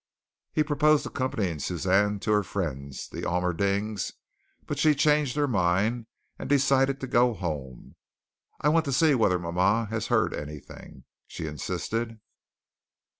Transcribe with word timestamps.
He 0.51 0.63
proposed 0.63 1.05
accompanying 1.05 1.59
Suzanne 1.59 2.19
to 2.21 2.31
her 2.31 2.41
friends, 2.41 3.07
the 3.07 3.21
Almerdings, 3.21 4.13
but 4.65 4.79
she 4.79 4.95
changed 4.95 5.35
her 5.35 5.47
mind 5.47 6.07
and 6.39 6.49
decided 6.49 6.99
to 7.01 7.05
go 7.07 7.35
home. 7.35 7.93
"I 8.59 8.69
want 8.69 8.85
to 8.85 8.93
see 8.93 9.13
whether 9.13 9.37
mama 9.37 9.85
has 9.91 10.07
heard 10.07 10.33
anything," 10.33 11.03
she 11.27 11.45
insisted. 11.45 12.19